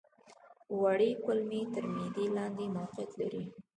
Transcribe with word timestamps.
وړې 0.81 1.11
کولمې 1.23 1.61
تر 1.73 1.83
معدې 1.93 2.25
لاندې 2.37 2.65
موقعیت 2.75 3.11
لري. 3.21 3.43